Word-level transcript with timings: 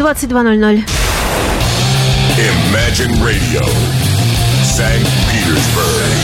22.00. 0.00 0.82
Imagine 2.38 3.12
Radio, 3.22 3.62
St. 4.64 5.06
Petersburg. 5.28 6.16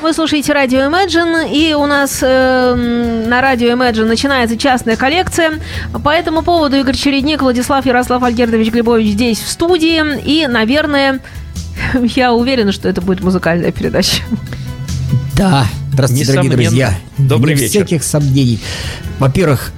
Вы 0.00 0.12
слушаете 0.12 0.52
радио 0.52 0.82
Imagine, 0.82 1.52
и 1.52 1.74
у 1.74 1.86
нас 1.86 2.20
э, 2.22 2.74
на 3.26 3.40
радио 3.40 3.70
Imagine 3.72 4.04
начинается 4.04 4.56
частная 4.56 4.94
коллекция. 4.94 5.54
По 6.04 6.10
этому 6.10 6.42
поводу 6.42 6.76
Игорь 6.76 6.94
Чередник, 6.94 7.42
Владислав 7.42 7.84
Ярослав 7.84 8.22
Альгердович 8.22 8.70
Глебович 8.70 9.08
здесь 9.14 9.40
в 9.40 9.48
студии. 9.48 10.00
И, 10.24 10.46
наверное, 10.46 11.18
я 12.14 12.32
уверена, 12.32 12.70
что 12.70 12.88
это 12.88 13.00
будет 13.00 13.24
музыкальная 13.24 13.72
передача. 13.72 14.22
Да, 15.34 15.66
здравствуйте, 15.92 16.26
дорогие 16.26 16.50
Несомненно. 16.50 16.70
друзья. 16.70 16.94
Добрый 17.18 17.54
Без 17.54 17.62
вечер. 17.62 17.86
всяких 17.86 18.04
сомнений. 18.04 18.60
Во-первых, 19.18 19.72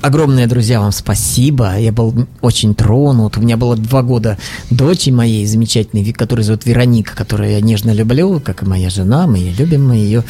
огромное, 0.00 0.46
друзья, 0.46 0.80
вам 0.80 0.92
спасибо. 0.92 1.78
Я 1.78 1.92
был 1.92 2.26
очень 2.40 2.74
тронут. 2.74 3.36
У 3.36 3.40
меня 3.40 3.56
было 3.56 3.76
два 3.76 4.02
года 4.02 4.38
дочери 4.70 5.12
моей 5.12 5.46
замечательной, 5.46 6.12
которую 6.12 6.44
зовут 6.44 6.66
Вероника, 6.66 7.14
которую 7.14 7.50
я 7.50 7.60
нежно 7.60 7.92
люблю, 7.92 8.40
как 8.40 8.62
и 8.62 8.66
моя 8.66 8.90
жена. 8.90 9.26
Мы 9.26 9.38
ее 9.38 9.52
любим, 9.52 9.88
мы 9.88 9.96
ее 9.96 10.24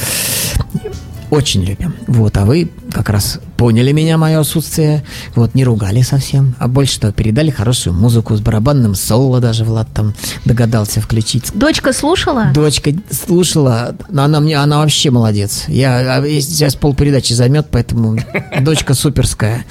очень 1.31 1.65
любим. 1.65 1.95
Вот, 2.07 2.37
а 2.37 2.45
вы 2.45 2.71
как 2.93 3.09
раз 3.09 3.41
поняли 3.57 3.93
меня, 3.93 4.19
мое 4.19 4.41
отсутствие. 4.41 5.05
Вот, 5.35 5.55
не 5.55 5.65
ругали 5.65 6.03
совсем. 6.03 6.55
А 6.59 6.67
больше 6.67 6.99
того, 7.01 7.13
передали 7.13 7.51
хорошую 7.51 7.95
музыку 7.95 8.35
с 8.37 8.41
барабанным 8.41 8.95
соло 8.95 9.41
даже 9.41 9.65
Влад 9.65 9.89
там 9.95 10.15
догадался 10.45 11.01
включить. 11.01 11.51
Дочка 11.55 11.93
слушала? 11.93 12.51
Дочка 12.53 12.93
слушала, 13.11 13.95
но 14.09 14.25
она 14.25 14.41
мне, 14.41 14.57
она 14.57 14.79
вообще 14.79 15.11
молодец. 15.11 15.65
Я 15.69 16.17
а, 16.17 16.23
сейчас 16.41 16.75
полпередачи 16.75 17.33
займет, 17.33 17.69
поэтому 17.71 18.19
дочка 18.61 18.95
суперская. 18.95 19.65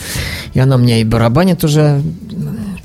И 0.54 0.60
она 0.60 0.78
меня 0.78 1.00
и 1.00 1.04
барабанит 1.04 1.64
уже. 1.64 2.02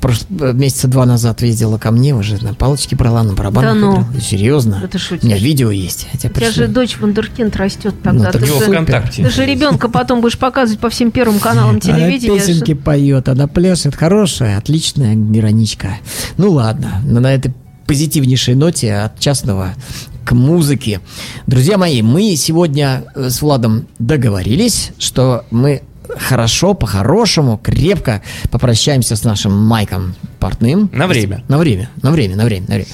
Прош- 0.04 0.52
Месяца 0.52 0.86
два 0.86 1.06
назад 1.06 1.40
ездила 1.42 1.78
ко 1.78 1.91
мне, 1.91 2.14
уже 2.14 2.42
на 2.44 2.52
палочке 2.52 2.94
брала, 2.94 3.22
на 3.22 3.33
барабанах 3.33 3.72
Да 3.72 3.80
ну. 3.80 3.92
играла. 4.02 4.20
Серьезно. 4.20 4.78
Да 4.83 4.86
ты 4.88 4.98
шутишь. 4.98 5.24
У 5.24 5.27
меня 5.27 5.38
видео 5.38 5.70
есть. 5.70 6.06
Я 6.12 6.19
тебе 6.19 6.30
У 6.30 6.34
тебя 6.36 6.50
же 6.50 6.69
дочь 6.69 6.98
вундеркинд 6.98 7.56
растет 7.56 7.94
Ну, 8.05 8.10
тогда. 8.10 8.30
так 8.32 8.42
ты, 8.42 8.47
же, 8.47 8.52
ВКонтакте. 8.52 9.25
ты 9.25 9.30
же 9.30 9.47
ребенка 9.47 9.88
потом 9.88 10.20
будешь 10.20 10.36
показывать 10.38 10.78
по 10.80 10.91
всем 10.91 11.10
первым 11.10 11.38
каналам 11.38 11.80
телевидения. 11.80 12.32
Она 12.34 12.41
песенки 12.41 12.75
поет, 12.75 13.28
она 13.30 13.47
пляшет. 13.48 13.94
Хорошая, 13.97 14.58
отличная 14.58 15.14
Вероничка. 15.16 15.97
Ну 16.36 16.50
ладно, 16.52 17.00
но 17.06 17.20
на 17.20 17.32
этой 17.34 17.55
позитивнейшей 17.86 18.55
ноте 18.55 18.94
от 18.94 19.19
частного 19.19 19.75
к 20.25 20.32
музыке. 20.32 21.00
Друзья 21.47 21.77
мои, 21.78 22.02
мы 22.02 22.34
сегодня 22.36 23.05
э, 23.14 23.28
с 23.30 23.42
Владом 23.42 23.86
договорились, 23.98 24.92
что 24.98 25.44
мы 25.50 25.82
хорошо, 26.16 26.74
по-хорошему, 26.74 27.58
крепко 27.62 28.22
попрощаемся 28.50 29.16
с 29.16 29.24
нашим 29.24 29.52
Майком 29.52 30.14
Портным. 30.38 30.91
На 30.92 31.06
время. 31.06 31.42
На 31.48 31.58
время, 31.58 31.88
на 32.02 32.10
время, 32.10 32.36
на 32.36 32.44
время, 32.44 32.66
на 32.69 32.74
время. 32.74 32.86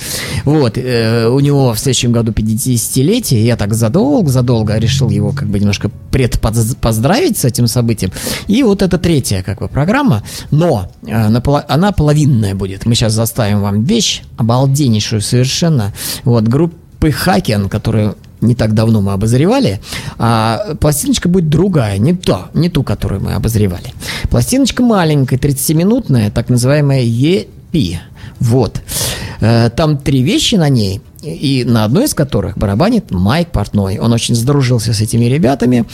Вот, 0.44 0.78
э, 0.78 1.26
у 1.28 1.40
него 1.40 1.74
в 1.74 1.78
следующем 1.78 2.12
году 2.12 2.32
50-летие, 2.32 3.44
я 3.44 3.56
так 3.56 3.74
задолго-задолго 3.74 4.78
решил 4.78 5.10
его 5.10 5.32
как 5.32 5.48
бы 5.48 5.58
немножко 5.58 5.90
предпоздравить 6.10 7.38
с 7.38 7.44
этим 7.44 7.66
событием. 7.66 8.12
И 8.46 8.62
вот 8.62 8.82
это 8.82 8.98
третья 8.98 9.42
как 9.42 9.58
бы 9.58 9.68
программа, 9.68 10.22
но 10.50 10.90
э, 11.06 11.28
наполо- 11.28 11.64
она 11.68 11.92
половинная 11.92 12.54
будет. 12.54 12.86
Мы 12.86 12.94
сейчас 12.94 13.12
заставим 13.14 13.60
вам 13.60 13.84
вещь, 13.84 14.22
обалденнейшую 14.36 15.20
совершенно, 15.20 15.92
вот, 16.24 16.44
группы 16.44 17.10
Хакен, 17.10 17.68
которую 17.68 18.16
не 18.40 18.54
так 18.54 18.74
давно 18.74 19.00
мы 19.00 19.12
обозревали, 19.12 19.80
а 20.18 20.74
пластиночка 20.80 21.28
будет 21.28 21.48
другая, 21.48 21.98
не 21.98 22.14
то, 22.14 22.50
не 22.54 22.68
ту, 22.68 22.82
которую 22.82 23.20
мы 23.20 23.32
обозревали. 23.34 23.92
Пластиночка 24.30 24.82
маленькая, 24.82 25.38
30-минутная, 25.38 26.30
так 26.30 26.48
называемая 26.48 27.02
EP. 27.02 27.98
Вот. 28.40 28.80
Э, 29.40 29.70
Там 29.70 29.98
три 29.98 30.22
вещи 30.22 30.56
на 30.56 30.68
ней, 30.68 31.00
и 31.22 31.64
на 31.66 31.84
одной 31.84 32.04
из 32.06 32.14
которых 32.14 32.56
барабанит 32.56 33.10
Майк 33.10 33.50
Портной. 33.50 33.98
Он 33.98 34.12
очень 34.12 34.34
сдружился 34.34 34.92
с 34.94 35.00
этими 35.00 35.26
ребятами. 35.26 35.84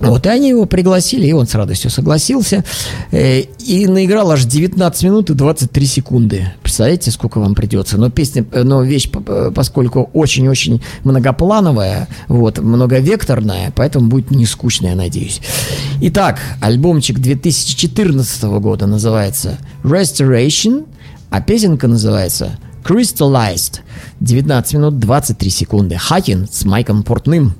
Вот, 0.00 0.26
и 0.26 0.28
они 0.28 0.50
его 0.50 0.64
пригласили, 0.66 1.26
и 1.26 1.32
он 1.32 1.46
с 1.46 1.54
радостью 1.54 1.90
согласился. 1.90 2.64
Э, 3.10 3.40
И 3.40 3.86
наиграл 3.86 4.30
аж 4.30 4.44
19 4.44 5.02
минут 5.04 5.30
и 5.30 5.34
23 5.34 5.86
секунды. 5.86 6.52
Представляете, 6.62 7.10
сколько 7.10 7.40
вам 7.40 7.54
придется? 7.54 7.98
Но 7.98 8.10
песня, 8.10 8.44
э, 8.52 8.62
но 8.62 8.82
вещь, 8.82 9.10
поскольку 9.54 10.10
очень-очень 10.12 10.80
многоплановая, 11.04 12.08
вот, 12.28 12.58
многовекторная, 12.58 13.72
поэтому 13.74 14.08
будет 14.08 14.30
не 14.30 14.46
скучная, 14.46 14.94
надеюсь. 14.94 15.40
Итак, 16.00 16.38
альбомчик 16.60 17.18
2014 17.18 18.42
года 18.60 18.86
называется 18.86 19.58
Restoration, 19.82 20.86
а 21.30 21.40
песенка 21.40 21.88
называется 21.88 22.58
Crystallized. 22.84 23.80
19 24.20 24.74
минут 24.74 24.98
23 24.98 25.50
секунды. 25.50 25.96
Хакин 25.96 26.48
с 26.50 26.64
Майком 26.64 27.02
Портным. 27.02 27.54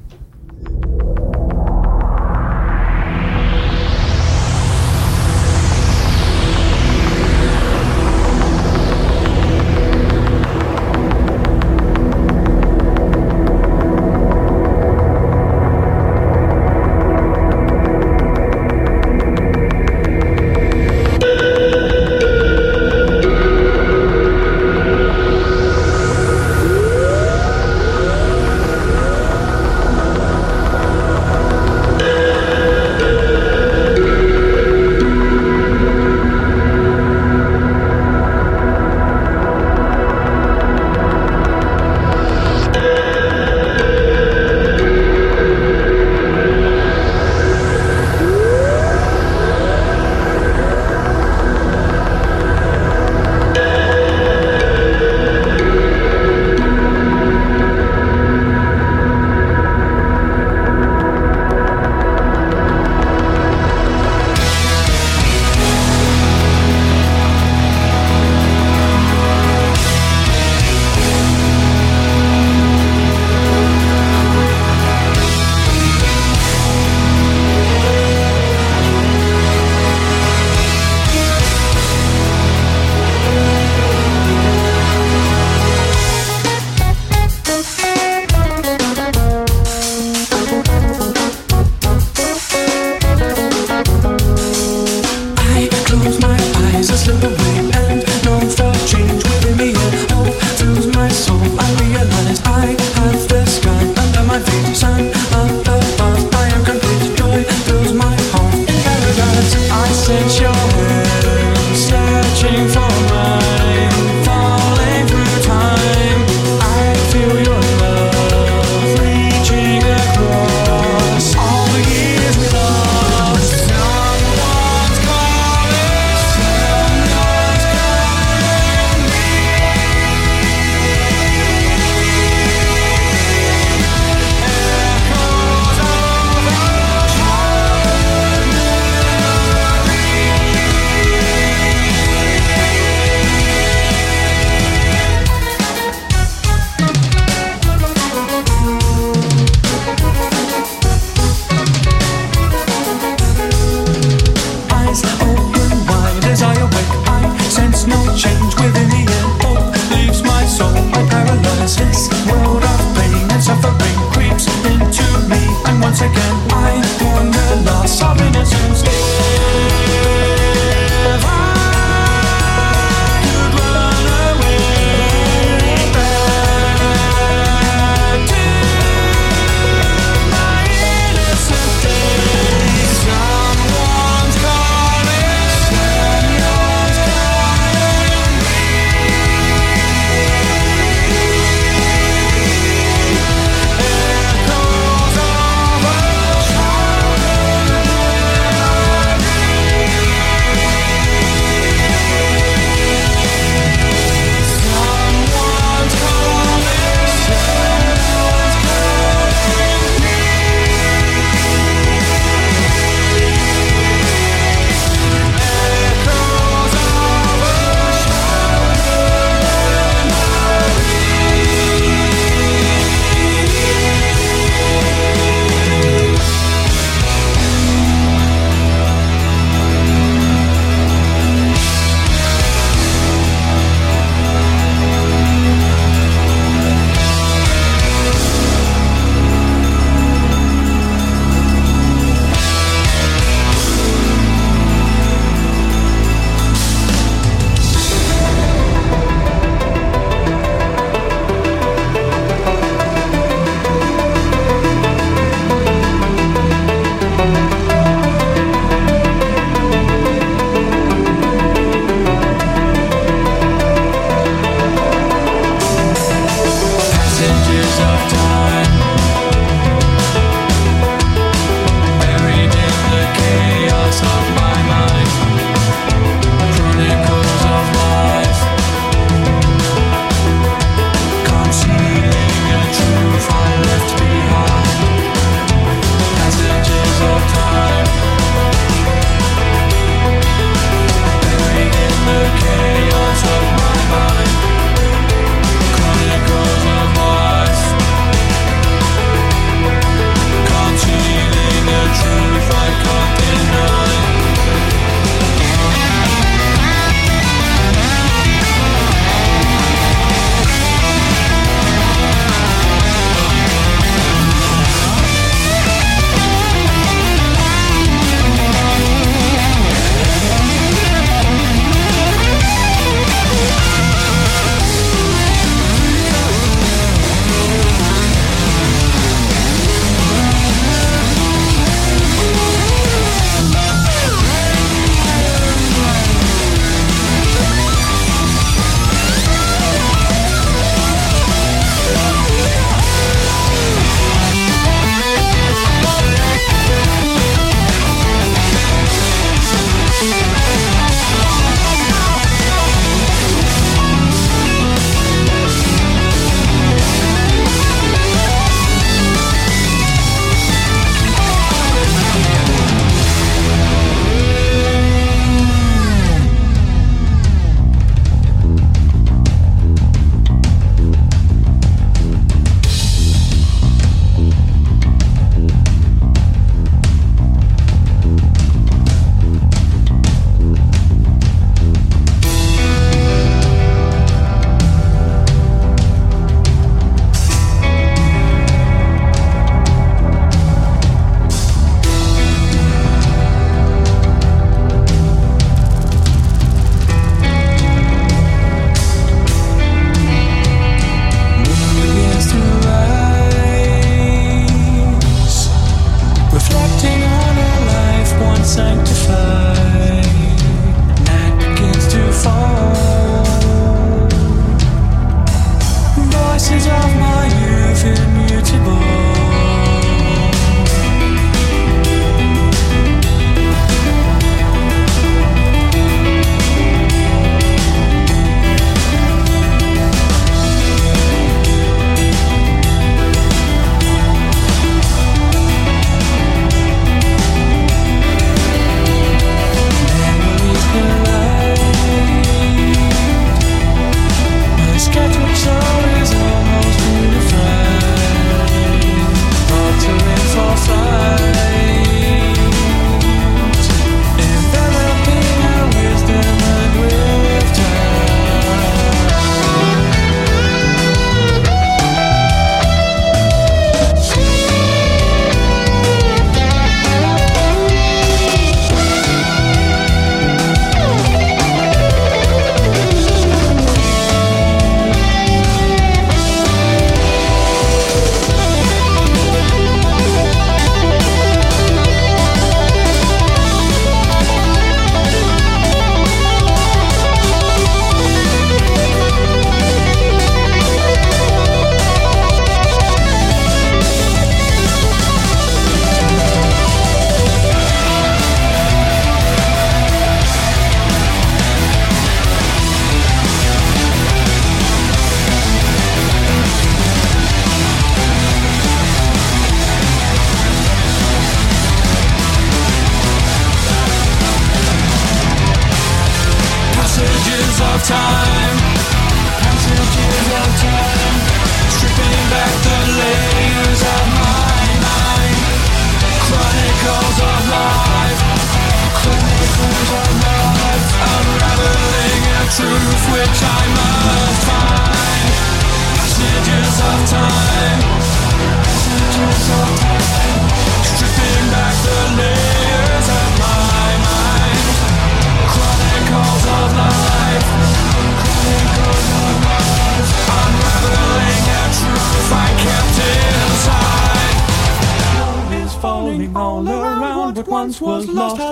sanctified. 408.59 409.68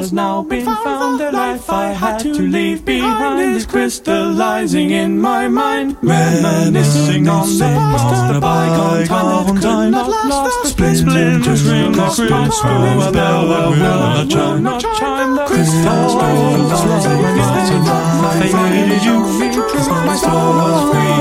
Has 0.07 0.13
now 0.13 0.41
been 0.43 0.65
found. 0.65 1.19
The 1.19 1.33
life 1.33 1.69
I 1.69 1.89
had 1.93 2.19
to 2.21 2.31
leave 2.31 2.85
behind 2.85 3.57
is 3.57 3.67
crystallizing 3.67 4.91
in 4.91 5.19
my 5.19 5.49
mind. 5.49 5.97
Reminiscing 6.01 7.27
on 7.27 7.49
the 7.59 7.65
past, 7.65 8.33
the 8.33 8.41
bygone 8.41 9.07
time 9.07 9.47
that 9.47 9.61
could 9.61 9.91
not 9.91 10.09
last. 10.09 10.63
The 10.63 10.69
split 10.69 10.97
splinters 10.99 11.63
ring 11.69 11.91
the 11.91 12.07
crystal, 12.07 12.39
a 13.03 13.11
bell 13.11 13.49
that 13.51 13.67
will 13.67 14.29
chime, 14.31 14.63
not 14.63 14.81
chime. 14.81 15.35
The 15.35 15.45
crystal 15.51 16.21
faded 18.39 19.03
you, 19.07 19.19
my 20.07 20.17
soul. 20.23 20.55
was 20.63 20.83
free. 20.93 21.17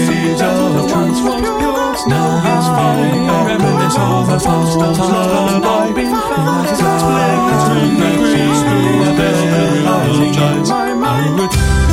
Waves 0.00 0.40
of 0.40 0.88
trance 0.90 1.20
was 1.20 1.36
pure. 1.36 1.80
Now 2.08 2.30
he's 2.44 2.66
falling, 2.76 3.24
reminisce 3.48 3.98
of 3.98 4.26
the 4.26 4.38
past, 4.40 4.78
the 4.78 4.88
time 4.94 5.70
found. 6.30 6.70
I 10.72 10.76
apologize. 10.92 11.89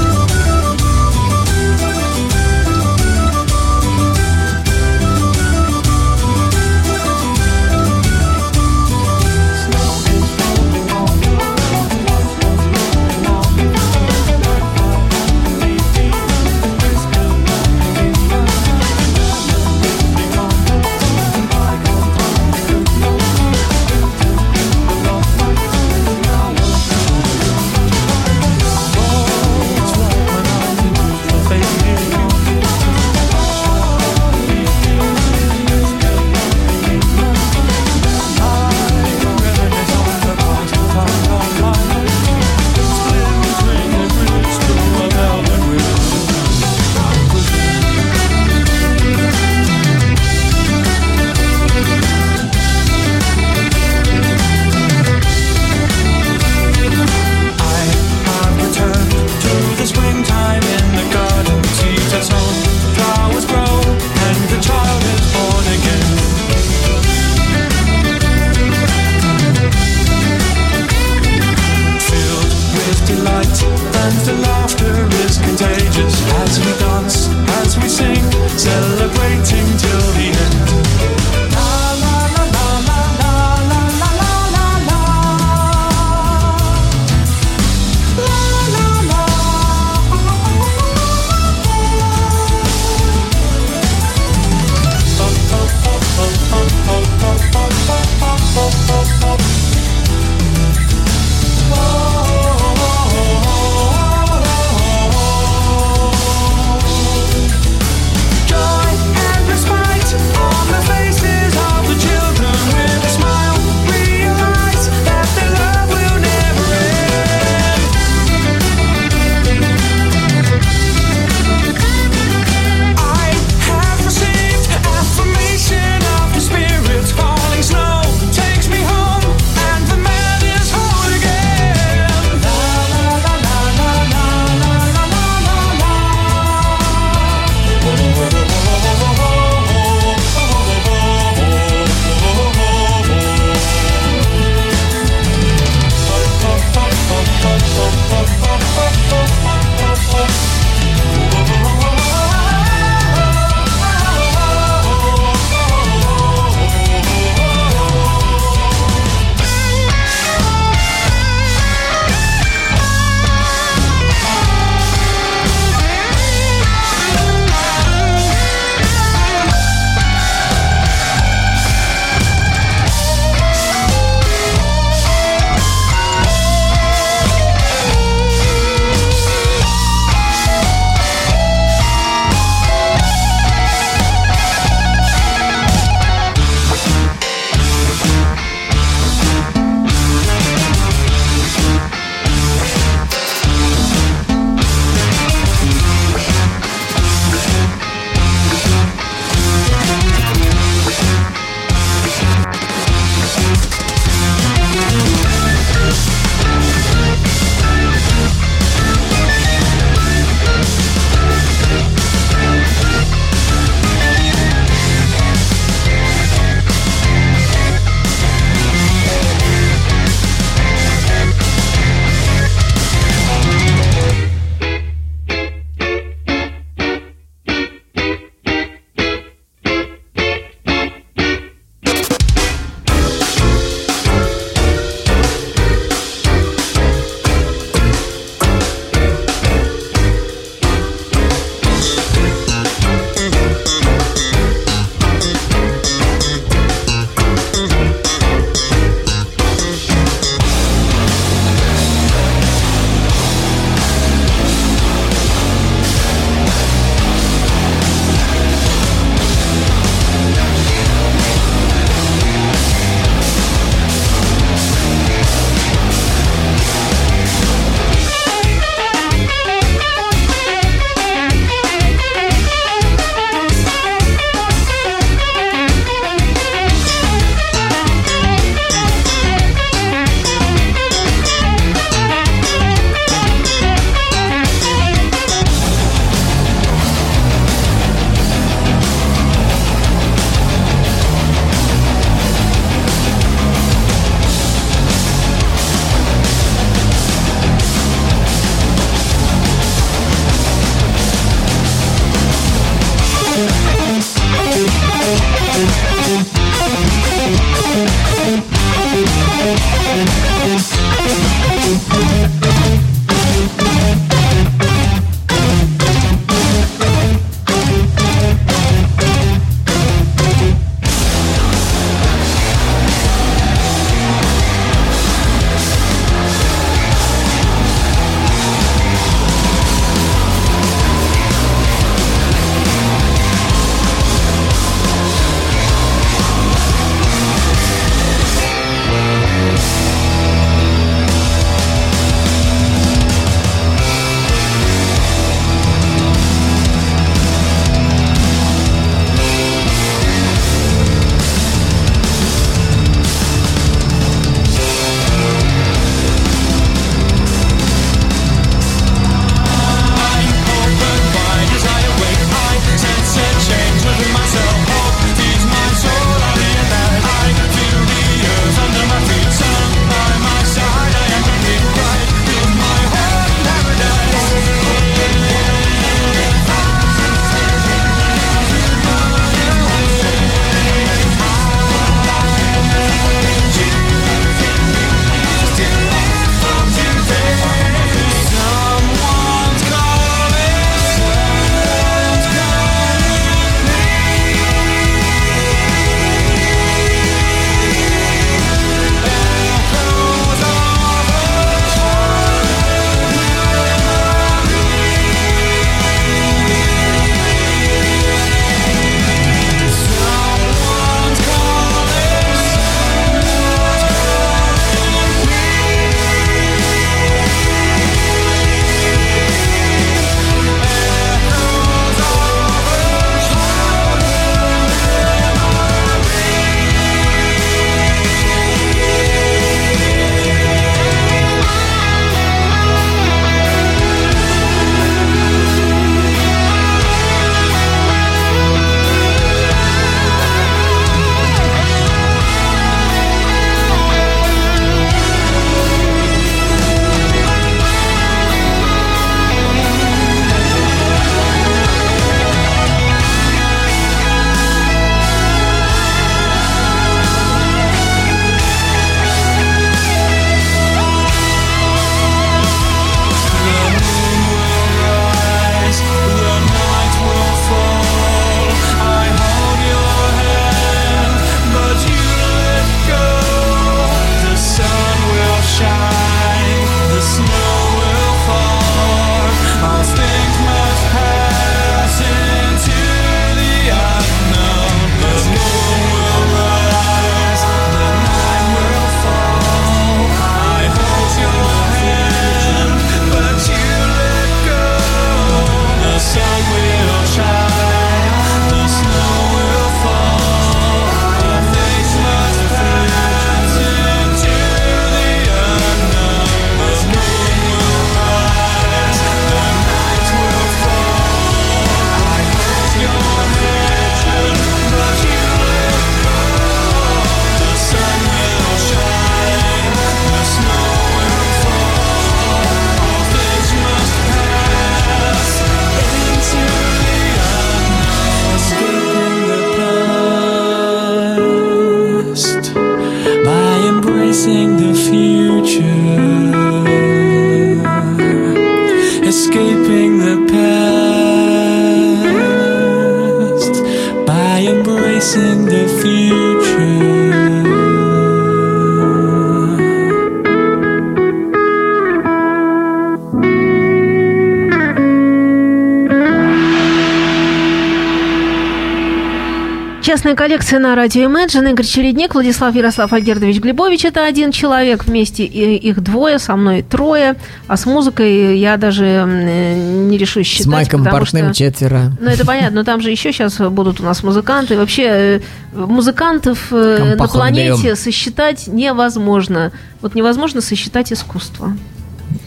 Частная 560.08 560.16
коллекция 560.26 560.60
на 560.60 560.74
радио 560.74 561.10
Imagine. 561.10 561.52
Игорь 561.52 561.66
Чередник, 561.66 562.14
Владислав 562.14 562.56
Ярослав 562.56 562.94
Альгердович 562.94 563.42
Глебович. 563.42 563.84
Это 563.84 564.06
один 564.06 564.32
человек. 564.32 564.86
Вместе 564.86 565.26
и- 565.26 565.58
их 565.58 565.82
двое, 565.84 566.18
со 566.18 566.38
мной 566.38 566.62
трое. 566.62 567.18
А 567.50 567.58
с 567.58 567.66
музыкой 567.66 568.40
я 568.40 568.56
даже 568.56 569.04
не 569.06 569.98
решусь 569.98 570.26
считать. 570.26 570.46
С 570.46 570.50
Майком 570.50 570.86
Портным 570.86 571.26
что- 571.26 571.34
четверо. 571.34 571.92
Ну, 572.00 572.10
это 572.10 572.26
понятно, 572.26 572.60
но 572.60 572.64
там 572.64 572.80
же 572.80 572.90
еще 572.90 573.12
сейчас 573.12 573.38
будут 573.38 573.82
у 573.82 573.84
нас 573.84 574.02
музыканты. 574.02 574.56
Вообще, 574.56 574.84
э, 574.86 575.20
музыкантов 575.54 576.54
э, 576.54 576.78
на 576.80 576.88
Компахом 576.92 577.14
планете 577.20 577.62
даем. 577.64 577.76
сосчитать 577.76 578.48
невозможно. 578.48 579.52
Вот 579.82 579.94
невозможно 579.94 580.40
сосчитать 580.40 580.94
искусство. 580.94 581.52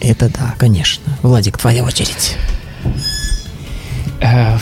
Это 0.02 0.28
да, 0.28 0.54
конечно. 0.58 1.04
Владик, 1.22 1.56
твоя 1.56 1.82
очередь. 1.82 2.36
Э, 4.20 4.58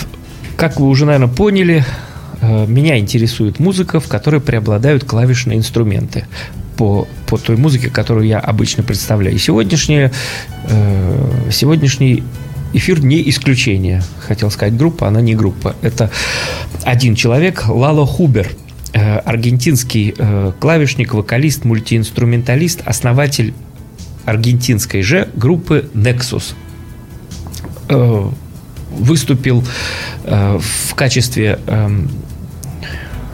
Как 0.57 0.78
вы 0.78 0.87
уже, 0.88 1.04
наверное, 1.04 1.28
поняли, 1.28 1.85
меня 2.66 2.98
интересует 2.98 3.58
музыка, 3.58 4.00
в 4.00 4.08
которой 4.08 4.40
преобладают 4.40 5.04
клавишные 5.04 5.58
инструменты 5.58 6.24
по, 6.76 7.08
по 7.26 7.37
той 7.37 7.56
музыке, 7.56 7.90
которую 7.90 8.26
я 8.26 8.38
обычно 8.38 8.82
представляю. 8.82 9.34
И 9.34 9.38
сегодняшнее, 9.38 10.12
э, 10.68 11.50
сегодняшний 11.50 12.22
эфир 12.72 13.02
не 13.02 13.28
исключение. 13.28 14.02
Хотел 14.20 14.50
сказать 14.50 14.76
группа, 14.76 15.08
она 15.08 15.20
не 15.20 15.34
группа. 15.34 15.74
Это 15.82 16.11
один 16.84 17.14
человек, 17.14 17.66
Лало 17.66 18.06
Хубер, 18.06 18.48
э, 18.92 19.18
аргентинский 19.18 20.14
э, 20.16 20.52
клавишник, 20.61 21.14
вокалист, 21.14 21.64
мультиинструменталист, 21.64 22.82
основатель 22.84 23.54
аргентинской 24.24 25.02
же 25.02 25.28
группы 25.34 25.90
Nexus 25.94 26.54
э, 27.88 28.30
выступил 28.90 29.64
э, 30.24 30.58
в 30.61 30.94
качестве 30.94 31.58
эм, 31.66 32.11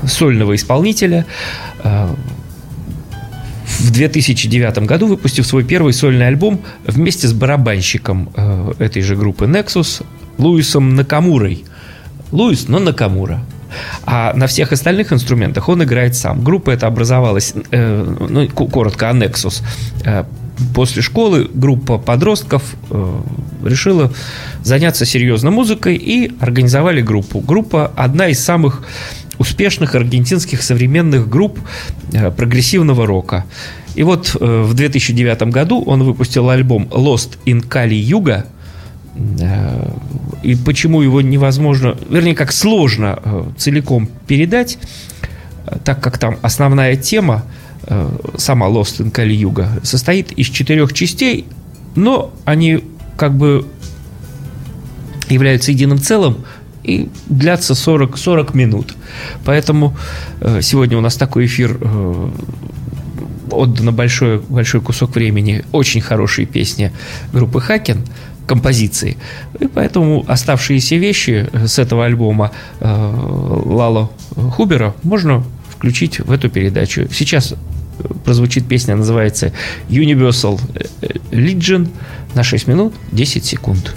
сольного 0.07 0.55
исполнителя 0.55 1.27
э, 1.83 2.15
в 3.79 3.91
2009 3.91 4.79
году, 4.81 5.07
выпустив 5.07 5.47
свой 5.47 5.65
первый 5.65 5.93
сольный 5.93 6.29
альбом 6.29 6.61
вместе 6.87 7.29
с 7.29 7.33
барабанщиком 7.33 8.31
э, 8.35 8.73
этой 8.79 9.03
же 9.03 9.17
группы 9.17 9.47
Nexus 9.47 10.05
Луисом 10.39 10.95
Накамурой. 10.95 11.65
Луис, 12.33 12.69
но 12.69 12.79
Накамура. 12.79 13.41
А 14.05 14.33
на 14.35 14.47
всех 14.47 14.73
остальных 14.73 15.13
инструментах 15.13 15.69
он 15.69 15.83
играет 15.83 16.15
сам. 16.15 16.43
Группа 16.43 16.71
эта 16.71 16.87
образовалась, 16.87 17.55
э, 17.71 18.17
ну, 18.29 18.49
коротко, 18.49 19.07
Nexus. 19.07 19.63
Э, 20.05 20.25
После 20.73 21.03
школы 21.03 21.49
группа 21.53 21.99
подростков 21.99 22.77
э, 22.91 23.21
решила 23.65 24.13
заняться 24.63 25.05
серьезно 25.05 25.51
музыкой 25.51 25.97
и 25.97 26.33
организовали 26.39 27.01
группу. 27.01 27.41
Группа 27.41 27.91
одна 27.97 28.29
из 28.29 28.43
самых 28.43 28.85
успешных 29.39 29.95
аргентинских 29.95 30.63
современных 30.63 31.29
групп 31.29 31.59
э, 32.13 32.31
прогрессивного 32.31 33.07
рока. 33.07 33.45
И 33.95 34.03
вот 34.03 34.37
э, 34.39 34.63
в 34.63 34.75
2009 34.75 35.43
году 35.45 35.83
он 35.83 36.03
выпустил 36.03 36.51
альбом 36.51 36.89
Lost 36.91 37.39
in 37.47 37.67
Kali 37.67 38.01
Yuga. 38.01 38.47
Э, 39.41 39.91
И 40.43 40.55
почему 40.57 41.03
его 41.03 41.21
невозможно, 41.21 41.97
вернее, 42.11 42.35
как 42.35 42.53
сложно 42.53 43.19
целиком 43.57 44.09
передать, 44.27 44.79
так 45.85 46.01
как 46.01 46.19
там 46.19 46.37
основная 46.43 46.97
тема, 46.97 47.43
сама 48.37 48.69
Lost 48.69 49.01
in 49.01 49.11
Kali 49.13 49.37
Yuga, 49.37 49.85
состоит 49.85 50.33
из 50.33 50.49
четырех 50.49 50.93
частей, 50.93 51.47
но 51.97 52.31
они 52.45 52.81
как 53.17 53.33
бы 53.33 53.67
являются 55.29 55.73
единым 55.73 55.99
целым 55.99 56.45
и 56.85 57.09
длятся 57.27 57.75
40, 57.75 58.17
40 58.17 58.55
минут. 58.55 58.95
Поэтому 59.45 59.97
э, 60.41 60.61
сегодня 60.63 60.99
у 60.99 61.01
нас 61.01 61.17
такой 61.17 61.47
эфир 61.47 61.79
э, 61.81 62.31
отдано 63.51 63.93
большой, 63.93 64.39
большой 64.41 64.81
кусок 64.81 65.15
времени 65.15 65.65
очень 65.73 66.01
хорошие 66.01 66.47
песни 66.47 66.93
группы 67.33 67.61
Хакен, 67.61 68.05
композиции. 68.47 69.17
И 69.59 69.67
поэтому 69.67 70.25
оставшиеся 70.29 70.97
вещи 70.97 71.49
э, 71.53 71.67
с 71.67 71.79
этого 71.79 72.05
альбома 72.05 72.53
э, 72.81 73.63
Лало 73.67 74.11
Хубера 74.35 74.95
можно 75.03 75.45
включить 75.69 76.21
в 76.21 76.31
эту 76.31 76.51
передачу. 76.51 77.09
Сейчас 77.11 77.53
э, 77.53 77.57
прозвучит 78.25 78.67
песня, 78.67 78.97
называется 78.97 79.53
Universal 79.89 80.61
Legion 81.31 81.89
на 82.35 82.43
6 82.43 82.67
минут 82.67 82.95
10 83.13 83.45
секунд. 83.45 83.95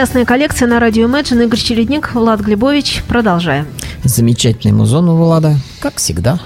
Частная 0.00 0.24
коллекция 0.24 0.66
на 0.66 0.80
радио 0.80 1.06
Imagine. 1.06 1.44
Игорь 1.44 1.60
Чередник, 1.60 2.14
Влад 2.14 2.40
Глебович. 2.40 3.02
Продолжаем. 3.06 3.66
Замечательный 4.02 4.72
музон 4.72 5.10
у 5.10 5.16
Влада, 5.18 5.58
как 5.78 5.96
всегда. 5.98 6.40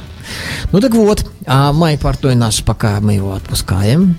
Ну 0.72 0.80
так 0.80 0.92
вот, 0.92 1.24
а 1.46 1.72
Майк 1.72 2.00
Портой 2.00 2.34
наш, 2.34 2.64
пока 2.64 2.98
мы 2.98 3.12
его 3.12 3.32
отпускаем, 3.32 4.16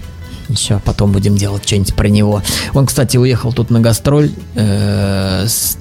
еще 0.48 0.80
потом 0.86 1.12
будем 1.12 1.36
делать 1.36 1.66
что-нибудь 1.66 1.94
про 1.96 2.08
него. 2.08 2.44
Он, 2.74 2.86
кстати, 2.86 3.18
уехал 3.18 3.52
тут 3.52 3.72
на 3.72 3.82
гастроль 3.82 4.32
э, 4.56 5.46
с 5.46 5.78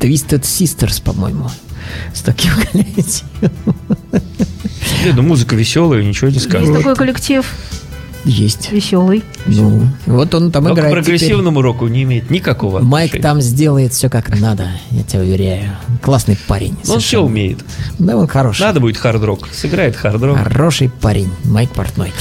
Twisted 0.00 0.42
Sisters, 0.42 1.00
по-моему. 1.00 1.48
С 2.12 2.22
таким 2.22 2.50
коллективом. 2.72 3.52
Не, 5.04 5.12
ну 5.12 5.22
музыка 5.22 5.54
веселая, 5.54 6.02
ничего 6.02 6.26
не 6.26 6.34
Есть 6.34 6.48
скажешь. 6.48 6.76
такой 6.76 6.96
коллектив 6.96 7.46
Есть. 8.24 8.70
веселый. 8.70 9.22
Ну, 9.46 9.82
вот 10.06 10.34
он 10.34 10.52
там 10.52 10.64
Но 10.64 10.70
к 10.70 10.72
играет 10.74 10.92
теперь. 10.92 11.04
прогрессивному 11.04 11.62
року 11.62 11.86
не 11.88 12.02
имеет 12.02 12.30
никакого 12.30 12.80
Майк 12.80 13.10
отношения. 13.14 13.22
там 13.22 13.40
сделает 13.40 13.92
все 13.94 14.10
как 14.10 14.38
надо, 14.40 14.68
я 14.90 15.02
тебя 15.04 15.20
уверяю. 15.20 15.70
Классный 16.02 16.36
парень. 16.46 16.72
Он 16.72 16.76
все 16.82 16.86
совершенно. 16.92 17.24
умеет. 17.24 17.58
Да, 17.98 18.16
он 18.16 18.26
хороший. 18.28 18.60
Надо 18.62 18.80
будет 18.80 18.98
хард-рок. 18.98 19.48
Сыграет 19.52 19.96
хард-рок. 19.96 20.36
Хороший 20.38 20.90
парень, 20.90 21.30
Майк 21.44 21.70
Портной. 21.70 22.12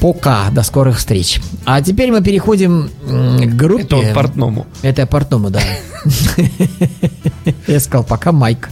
Пока, 0.00 0.48
до 0.50 0.62
скорых 0.62 0.98
встреч. 0.98 1.40
А 1.64 1.82
теперь 1.82 2.10
мы 2.12 2.22
переходим 2.22 2.88
к 3.06 3.54
группе. 3.56 3.82
Это 3.84 3.96
он 3.96 4.14
портному. 4.14 4.66
Это 4.82 5.06
портному, 5.06 5.50
да. 5.50 5.60
Я 7.66 7.80
сказал, 7.80 8.04
пока 8.04 8.32
Майк. 8.32 8.68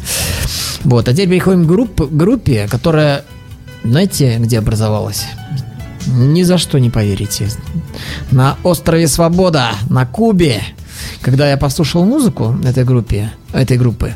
Вот, 0.85 1.09
а 1.09 1.13
теперь 1.13 1.29
переходим 1.29 1.65
к 1.65 1.69
групп- 1.69 2.09
группе, 2.11 2.69
которая, 2.71 3.25
знаете, 3.85 4.37
где 4.39 4.59
образовалась? 4.59 5.27
Ни 6.07 6.43
за 6.43 6.59
что 6.59 6.79
не 6.79 6.91
поверите. 6.91 7.49
На 8.31 8.57
острове 8.63 9.09
Свобода, 9.09 9.71
на 9.91 10.07
Кубе. 10.07 10.63
Когда 11.21 11.51
я 11.51 11.57
послушал 11.57 12.05
музыку 12.05 12.57
этой 12.65 12.85
группе, 12.85 13.33
этой 13.53 13.77
группы, 13.77 14.15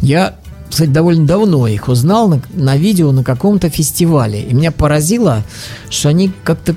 я, 0.00 0.36
кстати, 0.68 0.88
довольно 0.88 1.26
давно 1.26 1.66
их 1.68 1.88
узнал 1.88 2.28
на, 2.28 2.42
на 2.54 2.76
видео 2.76 3.12
на 3.12 3.22
каком-то 3.22 3.68
фестивале. 3.68 4.42
И 4.42 4.54
меня 4.54 4.72
поразило, 4.72 5.44
что 5.88 6.08
они 6.08 6.32
как-то 6.42 6.74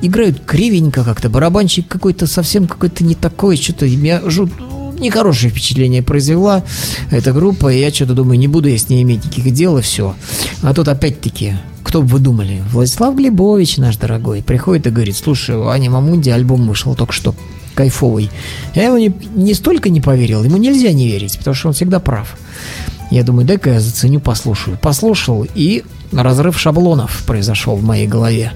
играют 0.00 0.40
кривенько 0.46 1.04
как-то, 1.04 1.28
барабанщик 1.28 1.88
какой-то 1.88 2.26
совсем 2.26 2.66
какой-то 2.66 3.04
не 3.04 3.14
такой, 3.14 3.56
что-то 3.56 3.86
меня 3.86 4.20
жут 4.26 4.52
нехорошее 4.98 5.50
впечатление 5.50 6.02
произвела 6.02 6.62
эта 7.10 7.32
группа, 7.32 7.72
и 7.72 7.80
я 7.80 7.92
что-то 7.92 8.14
думаю, 8.14 8.38
не 8.38 8.48
буду 8.48 8.68
я 8.68 8.78
с 8.78 8.88
ней 8.88 9.02
иметь 9.02 9.24
никаких 9.24 9.52
дел, 9.52 9.78
и 9.78 9.82
все. 9.82 10.14
А 10.62 10.74
тут 10.74 10.88
опять-таки, 10.88 11.54
кто 11.82 12.02
бы 12.02 12.08
вы 12.08 12.18
думали, 12.18 12.62
Владислав 12.70 13.14
Глебович 13.14 13.78
наш 13.78 13.96
дорогой, 13.96 14.42
приходит 14.42 14.86
и 14.86 14.90
говорит, 14.90 15.16
слушай, 15.16 15.56
у 15.56 15.68
Ани 15.68 15.88
Мамунди 15.88 16.30
альбом 16.30 16.66
вышел 16.68 16.94
только 16.94 17.12
что, 17.12 17.34
кайфовый. 17.74 18.30
Я 18.74 18.86
ему 18.86 18.98
не, 18.98 19.12
не 19.34 19.54
столько 19.54 19.88
не 19.88 20.00
поверил, 20.00 20.44
ему 20.44 20.56
нельзя 20.56 20.92
не 20.92 21.06
верить, 21.06 21.38
потому 21.38 21.54
что 21.54 21.68
он 21.68 21.74
всегда 21.74 22.00
прав. 22.00 22.36
Я 23.10 23.22
думаю, 23.22 23.46
дай-ка 23.46 23.70
я 23.70 23.80
заценю, 23.80 24.20
послушаю. 24.20 24.78
Послушал, 24.80 25.46
и 25.54 25.82
разрыв 26.12 26.58
шаблонов 26.58 27.22
произошел 27.26 27.76
в 27.76 27.84
моей 27.84 28.06
голове. 28.06 28.52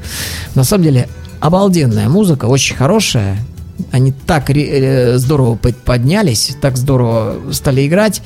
На 0.55 0.65
самом 0.65 0.85
деле, 0.85 1.09
обалденная 1.41 2.09
музыка, 2.09 2.47
очень 2.47 2.77
хорошая. 2.77 3.39
Они 3.90 4.12
так 4.12 4.51
э, 4.51 5.18
здорово 5.18 5.57
под- 5.57 5.77
поднялись, 5.77 6.57
так 6.61 6.77
здорово 6.77 7.37
стали 7.53 7.87
играть. 7.87 8.23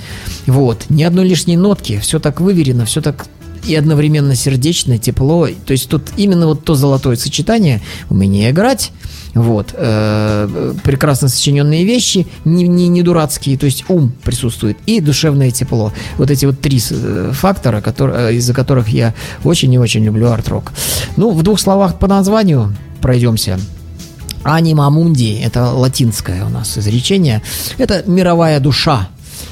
Вот, 0.46 0.86
ни 0.88 1.02
одной 1.02 1.26
лишней 1.28 1.56
нотки, 1.56 1.98
все 1.98 2.18
так 2.18 2.40
выверено, 2.40 2.84
все 2.84 3.00
так 3.00 3.26
и 3.66 3.74
одновременно 3.74 4.34
сердечно, 4.34 4.98
тепло. 4.98 5.48
То 5.66 5.72
есть 5.72 5.88
тут 5.88 6.02
именно 6.16 6.46
вот 6.46 6.64
то 6.64 6.74
золотое 6.74 7.16
сочетание 7.16 7.82
умение 8.08 8.50
играть, 8.50 8.92
вот, 9.34 9.74
э, 9.74 10.74
прекрасно 10.82 11.28
сочиненные 11.28 11.84
вещи, 11.84 12.26
не, 12.44 12.66
не, 12.68 12.88
не 12.88 13.02
дурацкие, 13.02 13.58
то 13.58 13.66
есть 13.66 13.84
ум 13.88 14.12
присутствует 14.22 14.78
и 14.86 15.00
душевное 15.00 15.50
тепло. 15.50 15.92
Вот 16.16 16.30
эти 16.30 16.46
вот 16.46 16.60
три 16.60 16.80
э, 16.90 17.30
фактора, 17.34 17.80
которые, 17.80 18.36
из-за 18.36 18.54
которых 18.54 18.88
я 18.88 19.14
очень 19.44 19.72
и 19.74 19.78
очень 19.78 20.04
люблю 20.04 20.30
арт-рок. 20.30 20.72
Ну, 21.16 21.32
в 21.32 21.42
двух 21.42 21.60
словах 21.60 21.98
по 21.98 22.06
названию 22.06 22.74
пройдемся. 23.00 23.58
Анима 24.46 24.88
мунди– 24.90 25.40
это 25.42 25.72
латинское 25.72 26.44
у 26.44 26.48
нас 26.48 26.78
изречение. 26.78 27.42
Это 27.78 28.04
мировая 28.06 28.60
душа, 28.60 29.08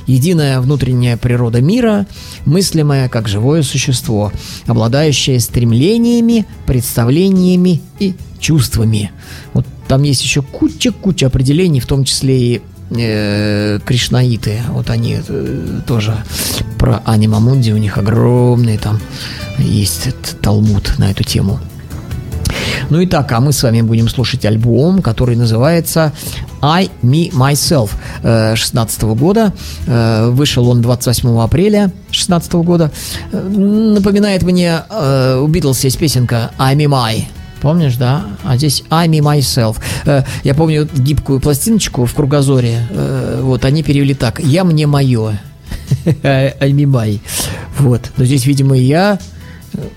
единая 0.07 0.61
внутренняя 0.61 1.17
природа 1.17 1.61
мира, 1.61 2.07
мыслимая 2.45 3.09
как 3.09 3.27
живое 3.27 3.63
существо, 3.63 4.33
обладающее 4.67 5.41
стремлениями, 5.41 6.47
представлениями 6.67 7.83
и 7.99 8.15
чувствами. 8.39 9.11
Вот 9.53 9.67
там 9.89 10.03
есть 10.05 10.23
еще 10.23 10.43
куча-куча 10.43 11.27
определений, 11.27 11.81
в 11.81 11.87
том 11.87 12.05
числе 12.05 12.39
и 12.39 12.63
э, 12.91 13.81
кришнаиты. 13.85 14.61
Вот 14.69 14.91
они 14.91 15.19
э, 15.27 15.81
тоже 15.89 16.17
про 16.79 17.03
анима 17.05 17.41
мунди, 17.41 17.73
у 17.73 17.79
них 17.79 17.99
огромный 17.99 18.79
там 18.79 19.01
есть 19.59 20.09
талмуд 20.41 20.95
на 20.99 21.11
эту 21.11 21.25
тему. 21.25 21.59
Ну 22.91 23.01
и 23.01 23.07
так, 23.07 23.31
а 23.33 23.41
мы 23.41 23.53
с 23.53 23.63
вами 23.63 23.81
будем 23.83 24.09
слушать 24.09 24.45
альбом, 24.45 25.03
который 25.03 25.37
называется 25.37 26.13
I, 26.63 26.91
Me, 27.03 27.31
Myself 27.33 27.91
16 28.57 29.03
года. 29.03 29.53
Э, 29.87 30.29
Вышел 30.31 30.69
он 30.69 30.81
28 30.83 31.41
апреля 31.41 31.91
16 32.11 32.53
года. 32.55 32.91
Э, 33.33 33.41
Напоминает 33.49 34.43
мне, 34.43 34.81
э, 34.91 35.39
у 35.43 35.47
Битлз 35.47 35.85
есть 35.85 35.99
песенка 35.99 36.51
I, 36.59 36.75
Me, 36.77 36.87
My. 36.87 37.25
Помнишь, 37.61 37.97
да? 37.97 38.25
А 38.45 38.57
здесь 38.57 38.83
I, 38.91 39.09
Me, 39.09 39.21
Myself. 39.21 39.77
Э, 40.05 40.23
Я 40.43 40.55
помню 40.55 40.89
гибкую 40.95 41.41
пластиночку 41.41 42.05
в 42.05 42.15
кругозоре. 42.15 42.87
э, 42.91 43.41
Вот, 43.43 43.65
они 43.65 43.83
перевели 43.83 44.15
так. 44.15 44.41
Я, 44.41 44.65
мне, 44.65 44.87
мое. 44.87 45.41
My. 46.05 47.21
Вот. 47.79 48.11
Но 48.17 48.25
здесь, 48.25 48.47
видимо, 48.47 48.77
я, 48.77 49.19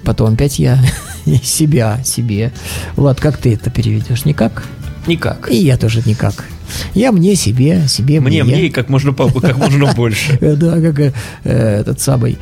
потом 0.04 0.34
опять 0.34 0.60
я, 0.60 0.76
и 0.76 0.80
себя, 1.44 2.02
себе. 2.04 2.52
Влад, 2.96 3.20
как 3.20 3.38
ты 3.38 3.54
это 3.54 3.70
переведешь? 3.70 4.26
Никак? 4.26 4.64
Никак. 5.08 5.50
И 5.52 5.58
я 5.58 5.78
тоже 5.78 6.02
никак. 6.06 6.46
Я 6.94 7.12
мне, 7.14 7.36
себе, 7.36 7.88
себе, 7.88 8.20
Мне, 8.20 8.40
я. 8.40 8.44
мне 8.44 8.66
и 8.66 8.70
как 8.70 8.90
можно, 8.90 9.14
как 9.14 9.58
можно 9.58 9.94
больше. 9.96 10.38
Да, 10.42 10.82
как 10.82 11.00
э, 11.00 11.12
этот 11.44 12.02
самый 12.02 12.38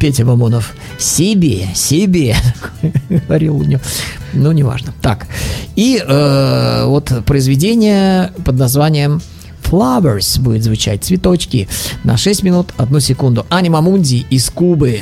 Петя 0.00 0.24
Мамонов. 0.24 0.74
Себе, 0.98 1.68
себе, 1.74 2.34
говорил 3.10 3.58
у 3.58 3.64
него. 3.64 3.80
Ну, 4.32 4.52
неважно. 4.52 4.94
Так. 5.02 5.26
И 5.74 6.02
э, 6.06 6.84
вот 6.86 7.12
произведение 7.26 8.32
под 8.44 8.56
названием 8.56 9.20
Flowers 9.64 10.40
будет 10.40 10.62
звучать. 10.62 11.04
Цветочки. 11.04 11.68
На 12.04 12.16
6 12.16 12.42
минут, 12.42 12.72
1 12.78 13.00
секунду. 13.00 13.44
Анима 13.50 13.80
Мунди 13.80 14.26
из 14.30 14.48
Кубы. 14.48 15.00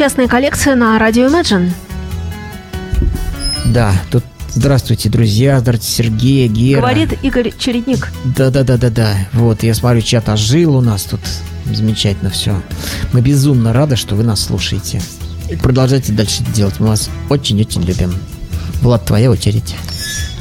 Частная 0.00 0.28
коллекция 0.28 0.76
на 0.76 0.98
радио 0.98 1.26
Imagine. 1.26 1.70
Да, 3.66 3.92
тут 4.10 4.24
здравствуйте, 4.48 5.10
друзья, 5.10 5.60
здравствуйте, 5.60 5.94
Сергей, 5.94 6.48
Гера. 6.48 6.80
Говорит 6.80 7.22
Игорь 7.22 7.52
Чередник. 7.58 8.10
Да-да-да-да-да. 8.24 9.28
Вот, 9.34 9.62
я 9.62 9.74
смотрю, 9.74 10.00
чат 10.00 10.30
ожил 10.30 10.76
у 10.76 10.80
нас 10.80 11.02
тут. 11.02 11.20
Замечательно 11.66 12.30
все. 12.30 12.62
Мы 13.12 13.20
безумно 13.20 13.74
рады, 13.74 13.96
что 13.96 14.14
вы 14.14 14.22
нас 14.22 14.40
слушаете. 14.40 15.02
Продолжайте 15.60 16.14
дальше 16.14 16.44
делать. 16.44 16.80
Мы 16.80 16.86
вас 16.86 17.10
очень-очень 17.28 17.82
любим. 17.82 18.14
Влад, 18.80 19.04
твоя 19.04 19.30
очередь. 19.30 19.76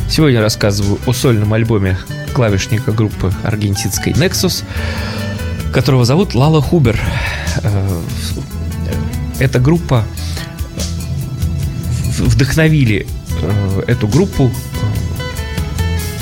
Сегодня 0.09 0.39
рассказываю 0.39 0.99
о 1.05 1.11
сольном 1.11 1.51
альбоме 1.51 1.97
клавишника 2.33 2.93
группы 2.93 3.33
аргентинской 3.43 4.13
Nexus, 4.13 4.63
которого 5.73 6.05
зовут 6.05 6.33
Лала 6.33 6.61
Хубер. 6.61 6.97
Э, 9.39 9.43
Эта 9.43 9.59
группа 9.59 10.03
в- 12.17 12.21
вдохновили 12.29 13.05
э, 13.41 13.83
эту 13.87 14.07
группу 14.07 14.51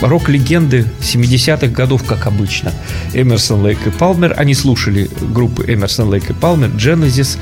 э, 0.02 0.06
рок-легенды 0.06 0.86
70-х 1.02 1.68
годов, 1.68 2.04
как 2.04 2.28
обычно. 2.28 2.72
Эмерсон, 3.14 3.64
Лейк 3.64 3.86
и 3.88 3.90
Палмер. 3.90 4.34
Они 4.38 4.54
слушали 4.54 5.10
группы 5.34 5.66
Эмерсон, 5.68 6.10
Лейк 6.10 6.30
и 6.30 6.34
Палмер, 6.34 6.70
Genesis, 6.70 7.38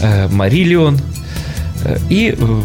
э, 0.00 0.28
Мариллион. 0.28 0.98
Э, 1.84 1.98
И, 2.08 2.34
э, 2.38 2.62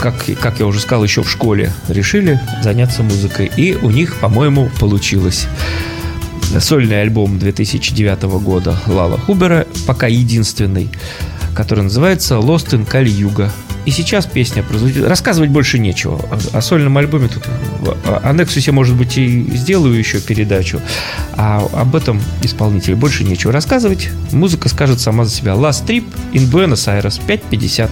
как, 0.00 0.14
как 0.40 0.60
я 0.60 0.66
уже 0.66 0.80
сказал, 0.80 1.04
еще 1.04 1.22
в 1.22 1.30
школе 1.30 1.72
решили 1.88 2.40
заняться 2.62 3.02
музыкой. 3.02 3.50
И 3.56 3.74
у 3.74 3.90
них, 3.90 4.16
по-моему, 4.16 4.70
получилось. 4.78 5.46
Сольный 6.60 7.00
альбом 7.02 7.38
2009 7.40 8.22
года 8.38 8.78
Лала 8.86 9.18
Хубера, 9.18 9.66
пока 9.86 10.06
единственный, 10.06 10.88
который 11.54 11.84
называется 11.84 12.34
Lost 12.34 12.70
in 12.70 12.84
Кали 12.84 13.10
Юга. 13.10 13.50
И 13.86 13.90
сейчас 13.90 14.26
песня 14.26 14.62
прозвучит. 14.62 15.04
Рассказывать 15.04 15.50
больше 15.50 15.78
нечего. 15.78 16.20
О, 16.52 16.60
сольном 16.60 16.96
альбоме 16.96 17.28
тут... 17.28 17.44
О 18.22 18.32
Нексусе, 18.32 18.72
может 18.72 18.96
быть, 18.96 19.18
и 19.18 19.42
сделаю 19.54 19.98
еще 19.98 20.20
передачу. 20.20 20.80
А 21.36 21.66
об 21.72 21.94
этом 21.94 22.20
исполнителе 22.42 22.96
больше 22.96 23.24
нечего 23.24 23.52
рассказывать. 23.52 24.10
Музыка 24.32 24.68
скажет 24.68 25.00
сама 25.00 25.24
за 25.24 25.30
себя. 25.30 25.52
Last 25.52 25.86
Trip 25.86 26.04
in 26.32 26.50
Buenos 26.50 26.88
Aires 26.88 27.20
5.50. 27.26 27.90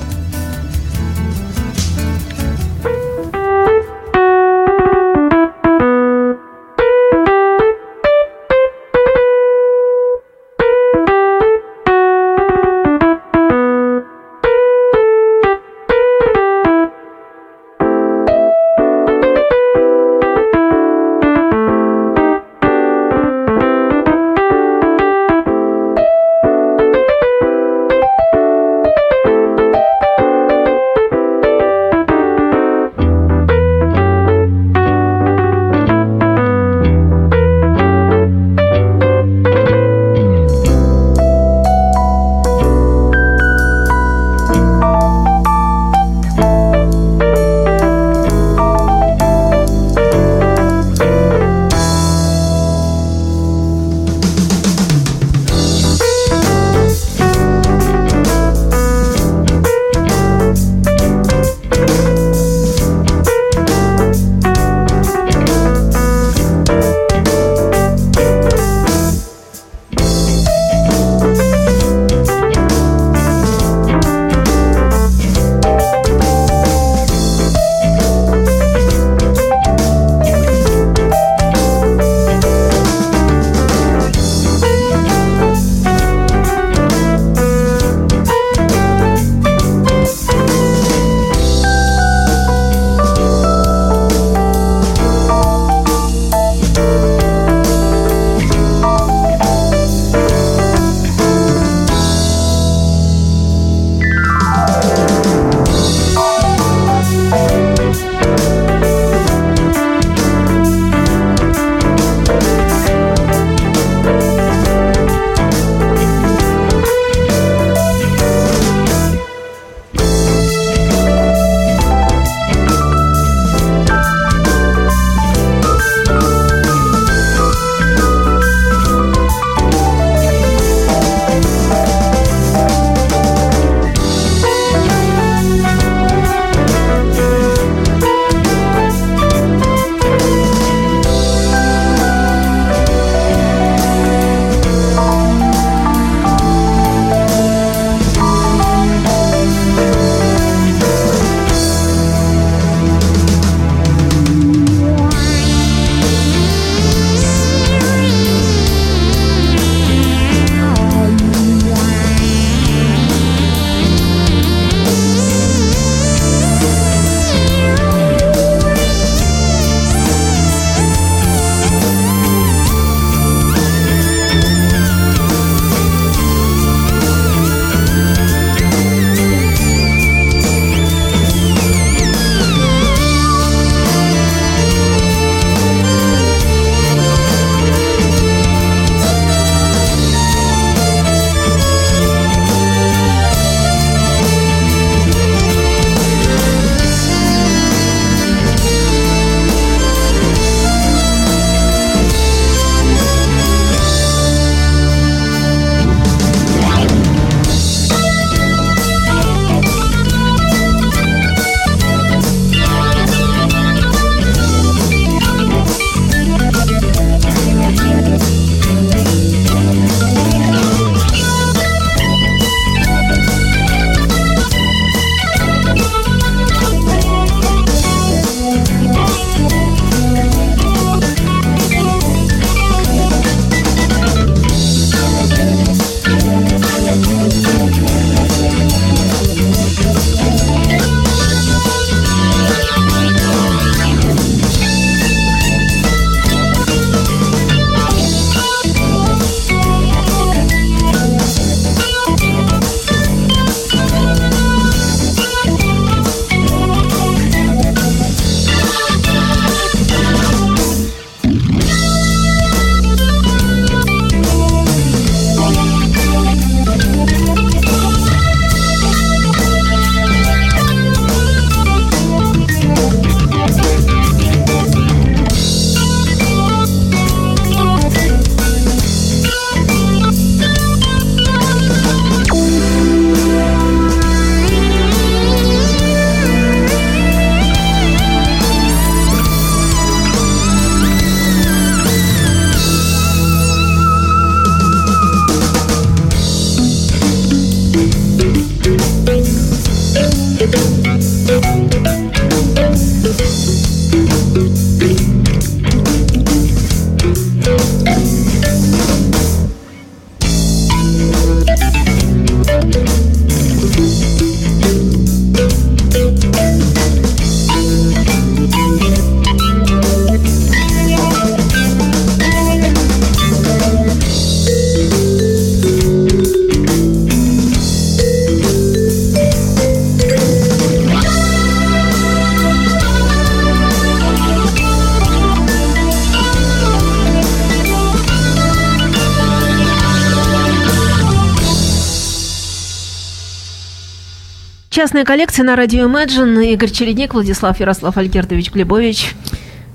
Частная 345.02 345.16
коллекция 345.16 345.44
на 345.44 345.56
радио 345.56 345.88
Imagine. 345.88 346.52
Игорь 346.52 346.70
Чередник, 346.70 347.12
Владислав 347.14 347.58
Ярослав 347.58 347.96
Альгердович 347.96 348.52
Глебович. 348.52 349.16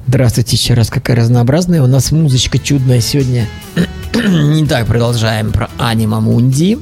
Здравствуйте 0.08 0.56
еще 0.56 0.74
раз, 0.74 0.90
какая 0.90 1.18
разнообразная. 1.18 1.84
У 1.84 1.88
нас 1.88 2.14
музычка 2.14 2.60
чудная 2.60 3.02
сегодня. 3.02 3.46
Не 4.16 4.66
так, 4.66 4.88
продолжаем 4.88 5.52
про 5.52 5.70
Анима 5.78 6.22
Мунди. 6.22 6.80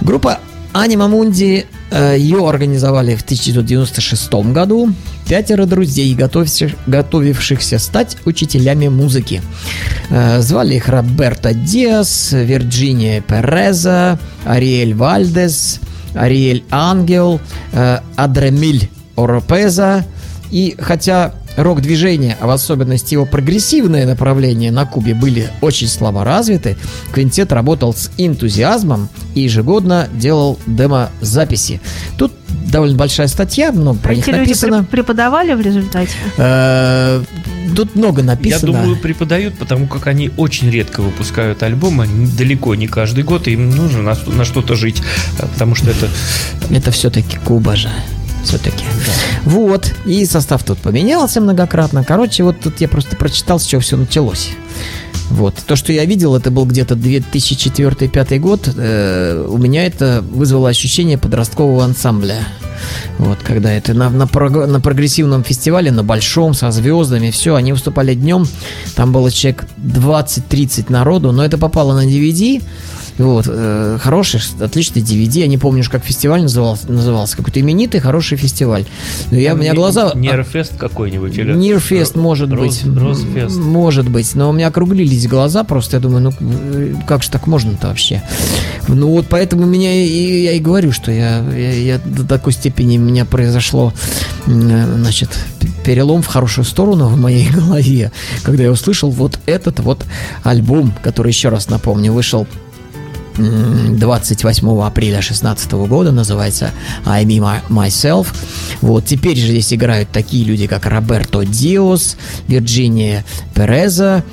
Группа 0.00 0.38
Анима 0.72 1.08
Мунди, 1.08 1.66
э, 1.90 2.16
ее 2.18 2.48
организовали 2.48 3.14
в 3.14 3.20
1996 3.22 4.32
году. 4.54 4.94
Пятеро 5.28 5.66
друзей, 5.66 6.14
готовивших- 6.16 6.76
готовившихся 6.86 7.78
стать 7.78 8.16
учителями 8.24 8.88
музыки. 8.88 9.42
Э, 10.08 10.40
Звали 10.40 10.76
их 10.76 10.88
Роберто 10.88 11.52
Диас, 11.52 12.32
Вирджиния 12.32 13.20
Переза, 13.20 14.18
Ариэль 14.46 14.94
Вальдес, 14.94 15.80
Ариэль 16.16 16.64
Ангел, 16.70 17.40
э, 17.72 17.98
Адремиль 18.16 18.88
Оропеза. 19.16 20.04
И 20.50 20.76
хотя 20.78 21.32
рок-движение, 21.56 22.36
а 22.40 22.46
в 22.46 22.50
особенности 22.50 23.14
его 23.14 23.24
прогрессивное 23.26 24.06
направление 24.06 24.70
на 24.70 24.84
Кубе 24.84 25.14
были 25.14 25.48
очень 25.62 25.88
слабо 25.88 26.22
развиты, 26.22 26.76
квинтет 27.12 27.50
работал 27.52 27.94
с 27.94 28.10
энтузиазмом 28.18 29.08
и 29.34 29.40
ежегодно 29.40 30.06
делал 30.12 30.58
демо-записи. 30.66 31.80
Тут 32.18 32.32
довольно 32.70 32.96
большая 32.96 33.26
статья, 33.28 33.72
много 33.72 33.98
про 33.98 34.14
них 34.14 34.28
Эти 34.28 34.36
написано. 34.36 34.76
преп- 34.80 34.86
преподавали 34.86 35.54
в 35.54 35.60
результате? 35.60 36.10
Тут 37.76 37.94
много 37.94 38.22
Я 38.22 38.26
написано. 38.28 38.72
думаю, 38.72 38.96
преподают, 38.96 39.58
потому 39.58 39.86
как 39.86 40.06
они 40.06 40.30
очень 40.36 40.70
редко 40.70 41.02
выпускают 41.02 41.62
альбомы, 41.62 42.06
далеко 42.38 42.74
не 42.74 42.86
каждый 42.86 43.22
год, 43.22 43.48
и 43.48 43.52
им 43.52 43.70
нужно 43.70 44.02
на, 44.02 44.16
на 44.26 44.44
что-то 44.44 44.74
жить, 44.76 45.02
э, 45.38 45.46
потому 45.46 45.74
что 45.74 45.90
это 45.90 46.08
Это 46.70 46.90
все-таки 46.90 47.38
Куба 47.44 47.76
же. 47.76 47.90
Все-таки. 48.44 48.84
Вот. 49.44 49.92
И 50.06 50.24
состав 50.24 50.62
тут 50.62 50.78
поменялся 50.78 51.40
многократно. 51.40 52.04
Короче, 52.04 52.44
вот 52.44 52.60
тут 52.60 52.80
я 52.80 52.88
просто 52.88 53.16
прочитал, 53.16 53.58
с 53.58 53.64
чего 53.66 53.80
все 53.80 53.96
началось. 53.96 54.50
Вот. 55.30 55.54
То, 55.66 55.74
что 55.76 55.92
я 55.92 56.04
видел, 56.04 56.36
это 56.36 56.50
был 56.50 56.64
где-то 56.64 56.94
2004-2005 56.94 58.38
год. 58.38 58.68
Э, 58.76 59.46
у 59.48 59.58
меня 59.58 59.84
это 59.84 60.24
вызвало 60.30 60.68
ощущение 60.68 61.18
подросткового 61.18 61.84
ансамбля. 61.84 62.38
Вот, 63.18 63.38
когда 63.42 63.72
это 63.72 63.94
на, 63.94 64.10
на, 64.10 64.26
прог- 64.26 64.66
на 64.66 64.80
прогрессивном 64.80 65.44
фестивале, 65.44 65.90
на 65.90 66.02
большом, 66.02 66.54
со 66.54 66.70
звездами, 66.70 67.30
все, 67.30 67.54
они 67.54 67.72
выступали 67.72 68.14
днем, 68.14 68.46
там 68.94 69.12
было 69.12 69.30
человек 69.30 69.66
20-30 69.78 70.92
народу, 70.92 71.32
но 71.32 71.44
это 71.44 71.58
попало 71.58 71.94
на 71.94 72.06
DVD, 72.06 72.62
вот, 73.18 73.46
э, 73.48 73.98
хороший, 74.00 74.40
отличный 74.60 75.02
DVD, 75.02 75.40
я 75.40 75.46
не 75.46 75.58
помню, 75.58 75.82
как 75.90 76.04
фестиваль 76.04 76.42
назывался, 76.42 76.90
назывался 76.90 77.36
какой-то 77.36 77.60
именитый, 77.60 78.00
хороший 78.00 78.36
фестиваль. 78.36 78.84
Но 79.30 79.38
я, 79.38 79.54
у 79.54 79.56
меня 79.56 79.70
не- 79.70 79.76
глаза... 79.76 80.12
Нейрофест 80.14 80.76
какой-нибудь 80.76 81.36
или 81.36 81.54
Нирфест, 81.54 82.14
может 82.16 82.50
Роз- 82.50 82.58
быть. 82.84 83.00
Розфест. 83.00 83.56
Может 83.56 84.08
быть. 84.10 84.34
Но 84.34 84.50
у 84.50 84.52
меня 84.52 84.68
округлились 84.68 85.26
глаза 85.26 85.64
просто. 85.64 85.96
Я 85.96 86.00
думаю, 86.02 86.22
ну 86.24 86.32
э, 86.40 86.94
как 87.06 87.22
же 87.22 87.30
так 87.30 87.46
можно-то 87.46 87.88
вообще? 87.88 88.22
Ну 88.88 89.08
вот 89.10 89.26
поэтому 89.28 89.64
меня 89.66 89.92
и, 89.94 90.42
я 90.44 90.52
и 90.52 90.58
говорю, 90.58 90.92
что 90.92 91.10
я, 91.10 91.38
я, 91.52 91.72
я 91.72 91.98
до 91.98 92.24
такой 92.24 92.52
степени 92.52 92.98
у 92.98 93.00
меня 93.00 93.24
произошло, 93.24 93.92
э, 94.46 94.50
значит, 94.50 95.30
перелом 95.84 96.20
в 96.22 96.26
хорошую 96.26 96.64
сторону 96.64 97.06
в 97.08 97.16
моей 97.18 97.48
голове, 97.54 98.12
когда 98.42 98.64
я 98.64 98.70
услышал 98.70 99.10
вот 99.10 99.38
этот 99.46 99.80
вот 99.80 100.04
альбом, 100.42 100.92
который, 101.02 101.28
еще 101.28 101.48
раз 101.48 101.68
напомню, 101.68 102.12
вышел 102.12 102.46
28 103.36 104.82
апреля 104.82 105.16
2016 105.16 105.72
года, 105.72 106.12
называется 106.12 106.70
I 107.04 107.24
Me 107.24 107.38
My- 107.38 107.60
Myself. 107.68 108.28
Вот, 108.80 109.04
теперь 109.04 109.36
же 109.36 109.48
здесь 109.48 109.72
играют 109.72 110.10
такие 110.10 110.44
люди, 110.44 110.66
как 110.66 110.86
Роберто 110.86 111.44
Диос, 111.44 112.16
Вирджиния 112.48 113.24
Переза, 113.54 114.24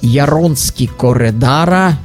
Яронский 0.00 0.86
Коредара, 0.86 1.98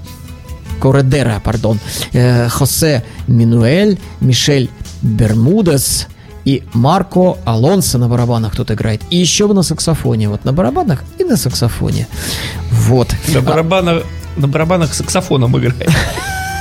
Коредера, 0.81 1.39
пардон, 1.43 1.79
э, 2.13 2.49
Хосе 2.49 3.03
Минуэль, 3.27 3.99
Мишель 4.19 4.69
Бермудес 5.01 6.07
и 6.45 6.63
Марко 6.73 7.37
Алонсо 7.45 7.97
на 7.97 8.07
барабанах 8.07 8.55
тут 8.55 8.71
играет. 8.71 9.01
И 9.09 9.17
еще 9.17 9.47
на 9.47 9.63
саксофоне. 9.63 10.29
Вот 10.29 10.45
на 10.45 10.53
барабанах 10.53 11.03
и 11.17 11.23
на 11.23 11.35
саксофоне. 11.35 12.07
Вот. 12.71 13.13
на 13.33 13.41
барабанах, 13.41 14.03
на 14.37 14.47
барабанах 14.47 14.93
саксофоном 14.93 15.57
играет. 15.57 15.89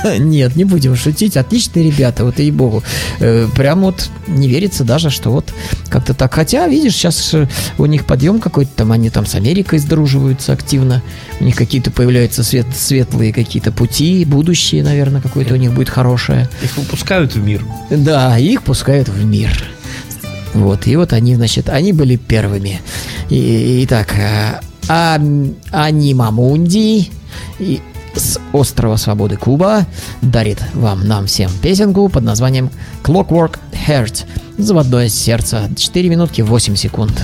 Нет, 0.19 0.55
не 0.55 0.63
будем 0.63 0.95
шутить. 0.95 1.37
Отличные 1.37 1.89
ребята, 1.91 2.25
вот 2.25 2.39
и 2.39 2.51
богу. 2.51 2.83
прям 3.55 3.81
вот 3.81 4.09
не 4.27 4.47
верится 4.47 4.83
даже, 4.83 5.09
что 5.09 5.31
вот 5.31 5.53
как-то 5.89 6.13
так. 6.13 6.33
Хотя, 6.33 6.67
видишь, 6.67 6.93
сейчас 6.95 7.33
у 7.77 7.85
них 7.85 8.05
подъем 8.05 8.39
какой-то 8.39 8.71
там, 8.75 8.91
они 8.91 9.09
там 9.09 9.25
с 9.25 9.35
Америкой 9.35 9.79
сдруживаются 9.79 10.53
активно. 10.53 11.01
У 11.39 11.43
них 11.43 11.55
какие-то 11.55 11.91
появляются 11.91 12.43
свет, 12.43 12.67
светлые 12.75 13.33
какие-то 13.33 13.71
пути, 13.71 14.25
будущее, 14.25 14.83
наверное, 14.83 15.21
какое-то 15.21 15.53
у 15.53 15.57
них 15.57 15.73
будет 15.73 15.89
хорошее. 15.89 16.49
Их 16.63 16.77
выпускают 16.77 17.35
в 17.35 17.43
мир. 17.43 17.65
Да, 17.89 18.37
их 18.37 18.63
пускают 18.63 19.09
в 19.09 19.25
мир. 19.25 19.51
Вот, 20.53 20.87
и 20.87 20.95
вот 20.95 21.13
они, 21.13 21.35
значит, 21.35 21.69
они 21.69 21.93
были 21.93 22.15
первыми. 22.15 22.81
И, 23.29 23.83
итак, 23.85 24.15
э, 24.17 24.59
Ам- 24.87 25.53
Анима 25.71 26.31
Мунди 26.31 27.11
и 27.59 27.81
с 28.17 28.39
острова 28.53 28.97
Свободы 28.97 29.37
Куба 29.37 29.85
дарит 30.21 30.61
вам, 30.73 31.07
нам 31.07 31.27
всем 31.27 31.51
песенку 31.61 32.09
под 32.09 32.23
названием 32.23 32.69
Clockwork 33.03 33.59
Heart. 33.87 34.25
Заводное 34.57 35.09
сердце. 35.09 35.69
4 35.75 36.09
минутки 36.09 36.41
8 36.41 36.75
секунд. 36.75 37.23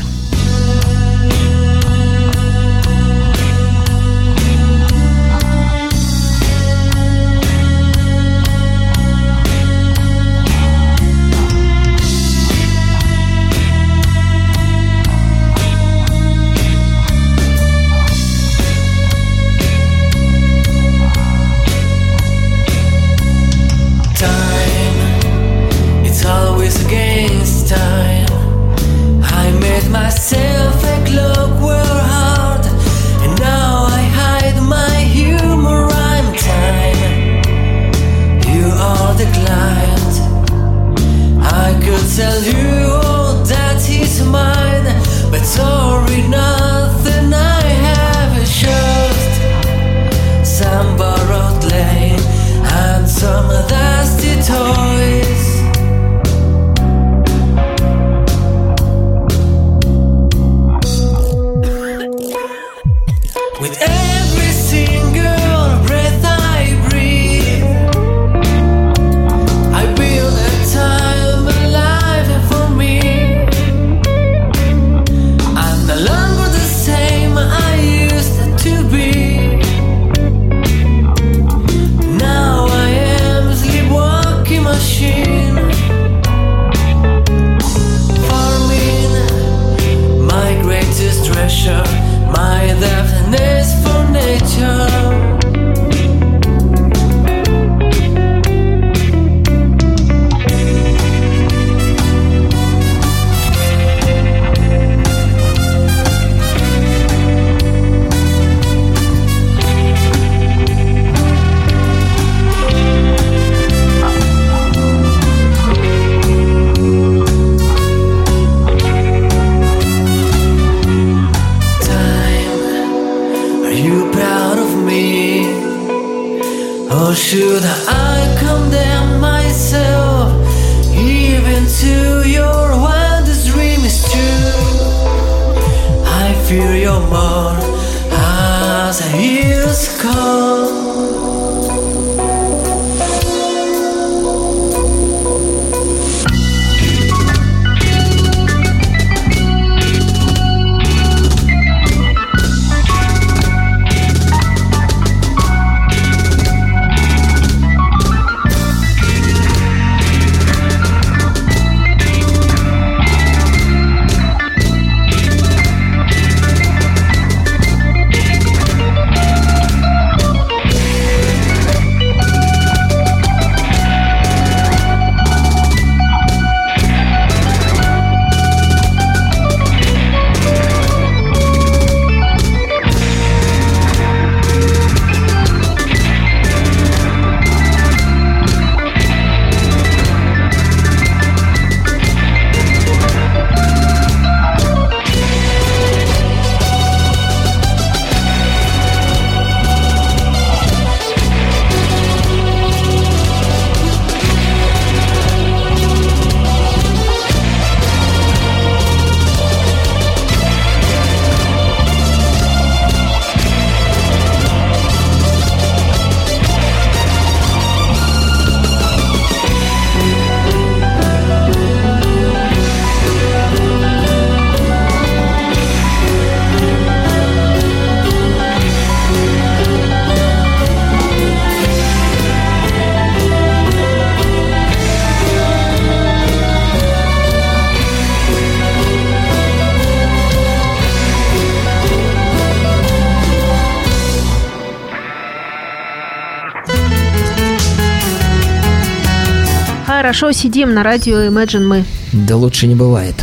Хорошо 250.14 250.32
сидим 250.32 250.76
на 250.76 250.84
радио 250.84 251.22
Imagine 251.24 251.66
мы. 251.66 251.86
Да 252.12 252.36
лучше 252.36 252.68
не 252.68 252.76
бывает. 252.76 253.16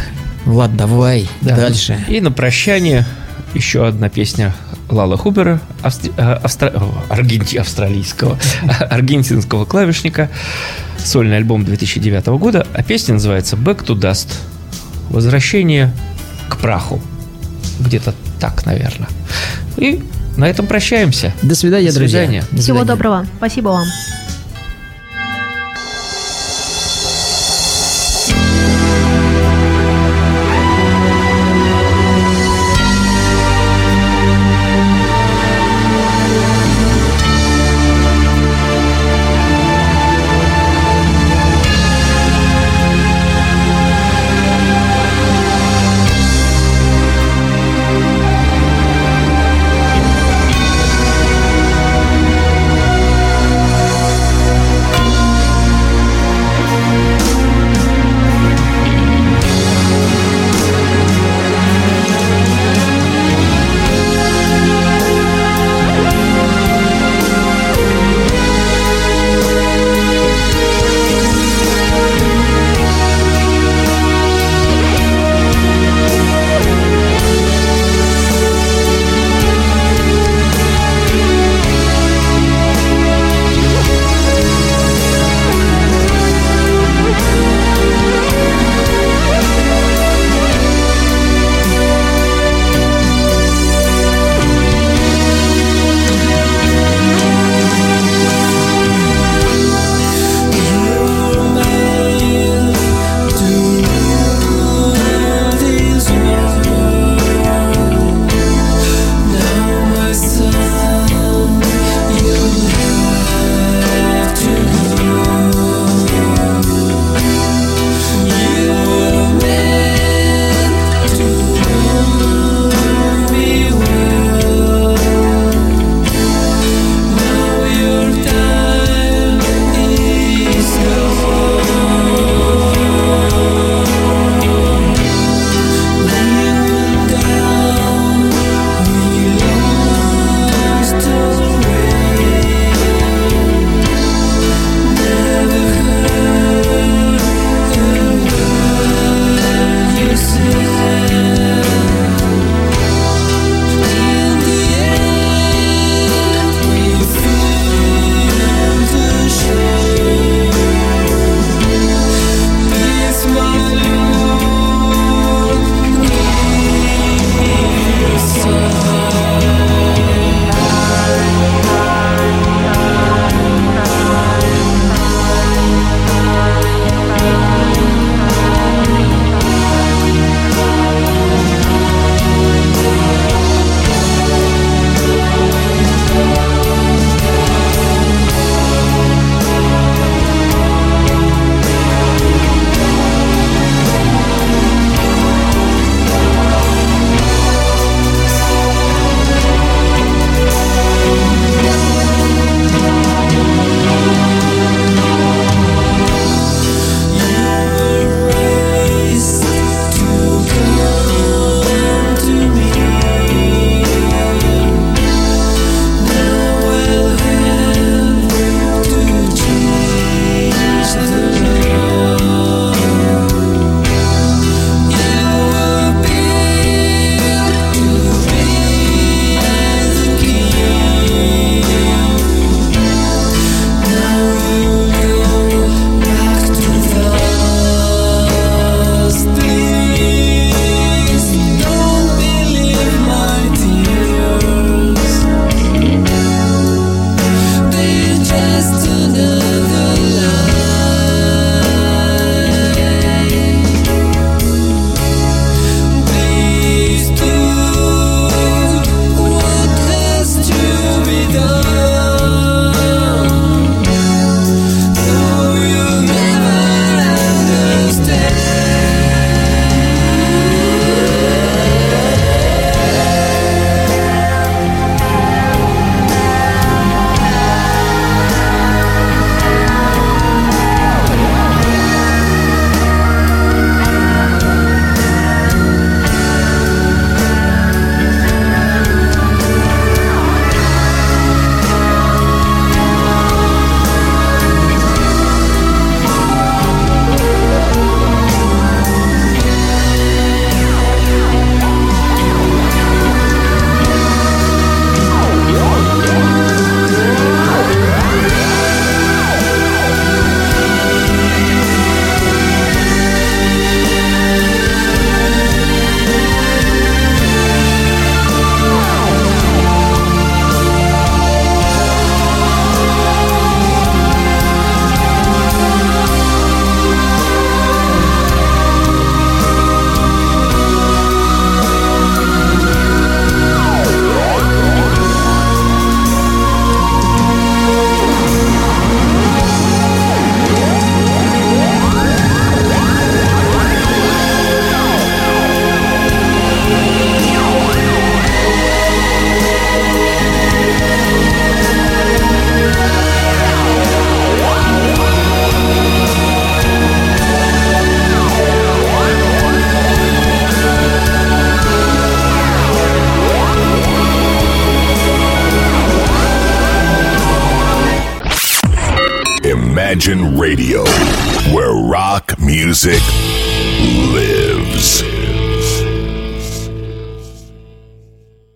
Влад, 0.44 0.76
давай 0.76 1.28
Да. 1.40 1.54
дальше. 1.54 2.04
И 2.08 2.20
на 2.20 2.32
прощание 2.32 3.06
еще 3.54 3.86
одна 3.86 4.08
песня 4.08 4.52
Лала 4.88 5.16
Хубера, 5.16 5.60
австри- 5.84 6.12
э, 6.16 6.40
австра- 6.42 6.76
о, 6.76 7.04
аргенти- 7.14 7.58
австралийского, 7.58 8.40
аргентинского 8.90 9.66
клавишника. 9.66 10.30
Сольный 10.98 11.36
альбом 11.36 11.64
2009 11.64 12.26
года, 12.38 12.66
а 12.74 12.82
песня 12.82 13.14
называется 13.14 13.54
Back 13.54 13.84
to 13.86 13.94
Dust. 13.94 14.26
Возвращение 15.10 15.92
к 16.48 16.56
праху. 16.56 17.00
Где-то 17.78 18.14
так, 18.40 18.66
наверное. 18.66 19.08
И 19.76 20.02
на 20.36 20.46
этом 20.48 20.66
прощаемся. 20.66 21.32
До 21.40 21.54
свидания, 21.54 21.90
До 21.92 22.00
друзья. 22.00 22.18
свидания. 22.18 22.40
До 22.50 22.60
Всего 22.60 22.78
свидания. 22.78 22.84
доброго. 22.84 23.26
Спасибо 23.38 23.68
вам. 23.68 23.86